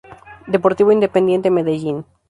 [0.53, 1.97] Deportivo Independiente Medellín.